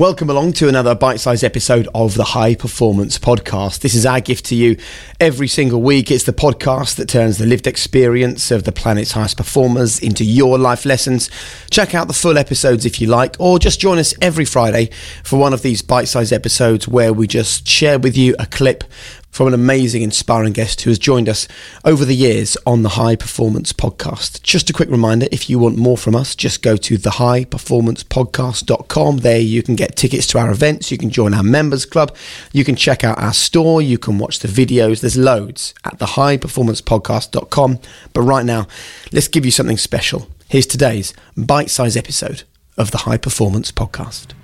Welcome 0.00 0.30
along 0.30 0.54
to 0.54 0.66
another 0.66 0.94
bite 0.94 1.20
sized 1.20 1.44
episode 1.44 1.86
of 1.94 2.14
the 2.14 2.24
High 2.24 2.54
Performance 2.54 3.18
Podcast. 3.18 3.80
This 3.80 3.94
is 3.94 4.06
our 4.06 4.22
gift 4.22 4.46
to 4.46 4.54
you 4.54 4.78
every 5.20 5.46
single 5.46 5.82
week. 5.82 6.10
It's 6.10 6.24
the 6.24 6.32
podcast 6.32 6.96
that 6.96 7.06
turns 7.06 7.36
the 7.36 7.44
lived 7.44 7.66
experience 7.66 8.50
of 8.50 8.64
the 8.64 8.72
planet's 8.72 9.12
highest 9.12 9.36
performers 9.36 9.98
into 9.98 10.24
your 10.24 10.56
life 10.56 10.86
lessons. 10.86 11.28
Check 11.70 11.94
out 11.94 12.08
the 12.08 12.14
full 12.14 12.38
episodes 12.38 12.86
if 12.86 12.98
you 12.98 13.08
like, 13.08 13.36
or 13.38 13.58
just 13.58 13.78
join 13.78 13.98
us 13.98 14.14
every 14.22 14.46
Friday 14.46 14.88
for 15.22 15.38
one 15.38 15.52
of 15.52 15.60
these 15.60 15.82
bite 15.82 16.08
sized 16.08 16.32
episodes 16.32 16.88
where 16.88 17.12
we 17.12 17.26
just 17.26 17.68
share 17.68 17.98
with 17.98 18.16
you 18.16 18.34
a 18.38 18.46
clip 18.46 18.84
from 19.30 19.46
an 19.46 19.54
amazing, 19.54 20.02
inspiring 20.02 20.52
guest 20.52 20.82
who 20.82 20.90
has 20.90 20.98
joined 20.98 21.26
us 21.28 21.46
over 21.84 22.04
the 22.04 22.14
years 22.14 22.56
on 22.66 22.82
the 22.82 22.90
High 22.90 23.16
Performance 23.16 23.72
Podcast. 23.72 24.42
Just 24.42 24.68
a 24.68 24.72
quick 24.72 24.90
reminder 24.90 25.26
if 25.30 25.48
you 25.48 25.56
want 25.58 25.76
more 25.76 25.96
from 25.96 26.16
us, 26.16 26.34
just 26.34 26.62
go 26.62 26.76
to 26.76 26.98
thehighperformancepodcast.com. 26.98 29.18
There 29.18 29.38
you 29.38 29.62
can 29.62 29.76
get 29.76 29.94
tickets 29.96 30.26
to 30.28 30.38
our 30.38 30.50
events, 30.50 30.90
you 30.90 30.98
can 30.98 31.10
join 31.10 31.32
our 31.32 31.42
members 31.42 31.86
club, 31.86 32.14
you 32.52 32.64
can 32.64 32.76
check 32.76 33.04
out 33.04 33.18
our 33.18 33.32
store, 33.32 33.80
you 33.80 33.96
can 33.98 34.18
watch 34.18 34.40
the 34.40 34.48
videos. 34.48 35.00
There's 35.00 35.16
loads 35.16 35.72
at 35.84 35.98
thehighperformancepodcast.com. 35.98 37.78
But 38.12 38.22
right 38.22 38.44
now, 38.44 38.66
let's 39.12 39.28
give 39.28 39.44
you 39.44 39.50
something 39.50 39.78
special. 39.78 40.28
Here's 40.48 40.66
today's 40.66 41.14
bite 41.36 41.70
sized 41.70 41.96
episode 41.96 42.42
of 42.76 42.90
the 42.90 42.98
High 42.98 43.18
Performance 43.18 43.70
Podcast. 43.70 44.34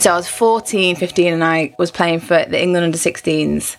So 0.00 0.12
I 0.12 0.16
was 0.16 0.28
14, 0.28 0.94
15, 0.94 1.32
and 1.32 1.42
I 1.42 1.74
was 1.76 1.90
playing 1.90 2.20
for 2.20 2.44
the 2.44 2.62
England 2.62 2.84
under 2.84 2.96
16s. 2.96 3.76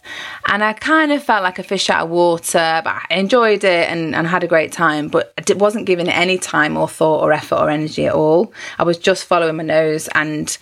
And 0.48 0.62
I 0.62 0.74
kind 0.74 1.14
of 1.14 1.24
felt 1.24 1.44
like 1.44 1.60
a 1.60 1.64
fish 1.64 1.90
out 1.90 2.04
of 2.04 2.10
water, 2.10 2.82
but 2.84 2.94
I 2.94 3.06
enjoyed 3.12 3.64
it 3.64 3.90
and, 3.90 4.14
and 4.14 4.28
had 4.28 4.44
a 4.44 4.48
great 4.48 4.74
time. 4.74 5.08
But 5.08 5.34
I 5.38 5.54
wasn't 5.54 5.86
giving 5.86 6.08
it 6.08 6.18
any 6.18 6.38
time 6.38 6.76
or 6.76 6.90
thought 6.90 7.24
or 7.24 7.32
effort 7.32 7.56
or 7.56 7.70
energy 7.70 8.06
at 8.06 8.14
all. 8.14 8.54
I 8.78 8.84
was 8.84 8.98
just 8.98 9.24
following 9.24 9.56
my 9.56 9.64
nose 9.64 10.10
and 10.14 10.58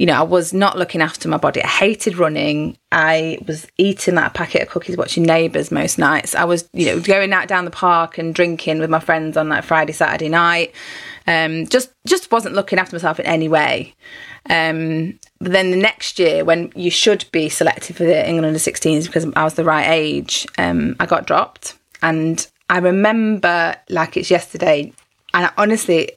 you 0.00 0.06
know, 0.06 0.14
I 0.14 0.22
was 0.22 0.54
not 0.54 0.78
looking 0.78 1.02
after 1.02 1.28
my 1.28 1.36
body. 1.36 1.62
I 1.62 1.66
hated 1.66 2.16
running. 2.16 2.78
I 2.90 3.36
was 3.46 3.66
eating 3.76 4.14
that 4.14 4.32
packet 4.32 4.62
of 4.62 4.70
cookies, 4.70 4.96
watching 4.96 5.24
Neighbours 5.24 5.70
most 5.70 5.98
nights. 5.98 6.34
I 6.34 6.44
was, 6.44 6.66
you 6.72 6.86
know, 6.86 7.00
going 7.00 7.34
out 7.34 7.48
down 7.48 7.66
the 7.66 7.70
park 7.70 8.16
and 8.16 8.34
drinking 8.34 8.78
with 8.78 8.88
my 8.88 8.98
friends 8.98 9.36
on 9.36 9.50
like 9.50 9.62
Friday, 9.62 9.92
Saturday 9.92 10.30
night. 10.30 10.74
Um, 11.26 11.66
just, 11.66 11.92
just 12.06 12.32
wasn't 12.32 12.54
looking 12.54 12.78
after 12.78 12.96
myself 12.96 13.20
in 13.20 13.26
any 13.26 13.46
way. 13.46 13.94
Um, 14.48 15.18
but 15.38 15.52
then 15.52 15.70
the 15.70 15.76
next 15.76 16.18
year, 16.18 16.46
when 16.46 16.72
you 16.74 16.90
should 16.90 17.26
be 17.30 17.50
selected 17.50 17.94
for 17.94 18.04
the 18.04 18.26
England 18.26 18.46
under 18.46 18.58
16s 18.58 19.04
because 19.04 19.26
I 19.36 19.44
was 19.44 19.52
the 19.52 19.64
right 19.64 19.86
age, 19.86 20.46
um, 20.56 20.96
I 20.98 21.04
got 21.04 21.26
dropped. 21.26 21.76
And 22.00 22.50
I 22.70 22.78
remember 22.78 23.76
like 23.90 24.16
it's 24.16 24.30
yesterday. 24.30 24.94
And 25.34 25.44
I, 25.44 25.52
honestly, 25.58 26.12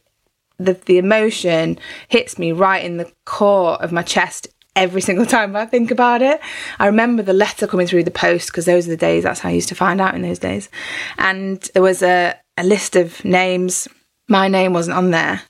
the, 0.58 0.74
the 0.74 0.98
emotion 0.98 1.80
hits 2.08 2.38
me 2.38 2.52
right 2.52 2.84
in 2.84 2.98
the 2.98 3.12
core 3.26 3.82
of 3.82 3.92
my 3.92 4.04
chest 4.04 4.48
every 4.76 5.02
single 5.02 5.26
time 5.26 5.56
I 5.56 5.66
think 5.66 5.92
about 5.92 6.22
it. 6.22 6.40
I 6.80 6.88
remember 6.88 7.24
the 7.24 7.34
letter 7.34 7.68
coming 7.68 7.88
through 7.88 8.04
the 8.04 8.12
post 8.12 8.48
because 8.48 8.66
those 8.66 8.88
are 8.88 8.92
the 8.92 8.98
days, 8.98 9.24
that's 9.24 9.42
how 9.42 9.50
I 9.50 9.54
used 9.54 9.70
to 9.70 9.76
find 9.76 10.02
out 10.02 10.16
in 10.16 10.22
those 10.22 10.40
days. 10.40 10.70
And 11.18 11.62
there 11.74 11.84
was 11.84 12.02
a, 12.02 12.36
a 12.58 12.64
list 12.64 12.96
of 12.96 13.24
names 13.24 13.88
my 14.28 14.48
name 14.48 14.74
wasn't 14.74 14.98
on 14.98 15.12
there. 15.12 15.42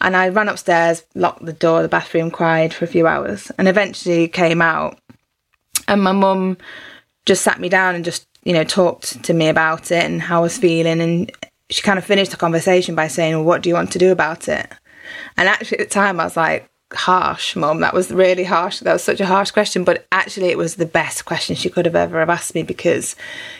And 0.00 0.16
I 0.16 0.28
ran 0.28 0.48
upstairs, 0.48 1.04
locked 1.14 1.44
the 1.44 1.52
door 1.52 1.82
the 1.82 1.88
bathroom, 1.88 2.30
cried 2.30 2.74
for 2.74 2.84
a 2.84 2.88
few 2.88 3.06
hours, 3.06 3.50
and 3.58 3.68
eventually 3.68 4.28
came 4.28 4.60
out. 4.60 4.98
And 5.88 6.02
my 6.02 6.12
mum 6.12 6.58
just 7.24 7.42
sat 7.42 7.60
me 7.60 7.68
down 7.68 7.94
and 7.94 8.04
just, 8.04 8.26
you 8.42 8.52
know, 8.52 8.64
talked 8.64 9.22
to 9.24 9.32
me 9.32 9.48
about 9.48 9.90
it 9.90 10.04
and 10.04 10.20
how 10.20 10.38
I 10.38 10.42
was 10.42 10.58
feeling. 10.58 11.00
And 11.00 11.32
she 11.70 11.82
kind 11.82 11.98
of 11.98 12.04
finished 12.04 12.30
the 12.30 12.36
conversation 12.36 12.94
by 12.94 13.08
saying, 13.08 13.34
Well, 13.34 13.44
what 13.44 13.62
do 13.62 13.68
you 13.68 13.74
want 13.74 13.92
to 13.92 13.98
do 13.98 14.12
about 14.12 14.48
it? 14.48 14.70
And 15.36 15.48
actually, 15.48 15.78
at 15.78 15.88
the 15.88 15.94
time, 15.94 16.20
I 16.20 16.24
was 16.24 16.36
like, 16.36 16.68
harsh, 16.92 17.56
mom. 17.56 17.80
That 17.80 17.94
was 17.94 18.10
really 18.10 18.44
harsh. 18.44 18.80
That 18.80 18.92
was 18.92 19.02
such 19.02 19.20
a 19.20 19.26
harsh 19.26 19.50
question, 19.50 19.84
but 19.84 20.06
actually, 20.12 20.50
it 20.50 20.58
was 20.58 20.76
the 20.76 20.86
best 20.86 21.24
question 21.24 21.56
she 21.56 21.70
could 21.70 21.84
have 21.84 21.96
ever 21.96 22.20
have 22.20 22.30
asked 22.30 22.54
me 22.54 22.62
because 22.62 23.16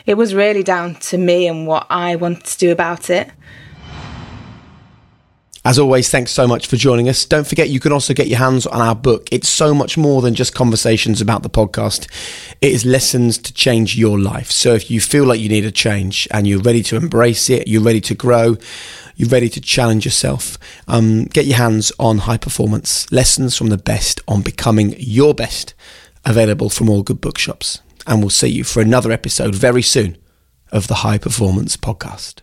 it 0.06 0.14
was 0.14 0.34
really 0.34 0.62
down 0.62 0.94
to 0.96 1.18
me 1.18 1.46
and 1.46 1.66
what 1.66 1.86
I 1.90 2.16
wanted 2.16 2.44
to 2.44 2.58
do 2.58 2.72
about 2.72 3.10
it. 3.10 3.30
As 5.66 5.80
always, 5.80 6.08
thanks 6.08 6.30
so 6.30 6.46
much 6.46 6.68
for 6.68 6.76
joining 6.76 7.08
us. 7.08 7.24
Don't 7.24 7.44
forget, 7.44 7.68
you 7.68 7.80
can 7.80 7.90
also 7.90 8.14
get 8.14 8.28
your 8.28 8.38
hands 8.38 8.68
on 8.68 8.80
our 8.80 8.94
book. 8.94 9.28
It's 9.32 9.48
so 9.48 9.74
much 9.74 9.98
more 9.98 10.22
than 10.22 10.36
just 10.36 10.54
conversations 10.54 11.20
about 11.20 11.42
the 11.42 11.50
podcast. 11.50 12.08
It 12.60 12.70
is 12.70 12.84
lessons 12.84 13.36
to 13.38 13.52
change 13.52 13.98
your 13.98 14.16
life. 14.16 14.52
So 14.52 14.74
if 14.74 14.92
you 14.92 15.00
feel 15.00 15.24
like 15.24 15.40
you 15.40 15.48
need 15.48 15.64
a 15.64 15.72
change 15.72 16.28
and 16.30 16.46
you're 16.46 16.60
ready 16.60 16.84
to 16.84 16.94
embrace 16.94 17.50
it, 17.50 17.66
you're 17.66 17.82
ready 17.82 18.00
to 18.02 18.14
grow, 18.14 18.56
you're 19.16 19.28
ready 19.28 19.48
to 19.48 19.60
challenge 19.60 20.04
yourself, 20.04 20.56
um, 20.86 21.24
get 21.24 21.46
your 21.46 21.56
hands 21.56 21.90
on 21.98 22.18
high 22.18 22.38
performance 22.38 23.10
lessons 23.10 23.56
from 23.56 23.66
the 23.66 23.76
best 23.76 24.20
on 24.28 24.42
becoming 24.42 24.94
your 24.98 25.34
best. 25.34 25.74
Available 26.24 26.70
from 26.70 26.88
all 26.88 27.02
good 27.02 27.20
bookshops. 27.20 27.80
And 28.06 28.20
we'll 28.20 28.30
see 28.30 28.46
you 28.46 28.62
for 28.62 28.80
another 28.80 29.10
episode 29.10 29.56
very 29.56 29.82
soon 29.82 30.16
of 30.70 30.86
the 30.86 31.02
High 31.02 31.18
Performance 31.18 31.76
Podcast. 31.76 32.42